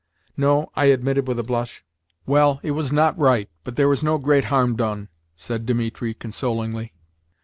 "No," 0.35 0.71
I 0.75 0.85
admitted 0.85 1.27
with 1.27 1.37
a 1.37 1.43
blush. 1.43 1.83
"Well, 2.25 2.59
it 2.63 2.71
was 2.71 2.91
not 2.91 3.15
right, 3.19 3.47
but 3.63 3.75
there 3.75 3.93
is 3.93 4.03
no 4.03 4.17
great 4.17 4.45
harm 4.45 4.75
done," 4.75 5.09
said 5.35 5.67
Dimitri 5.67 6.15
consolingly. 6.15 6.93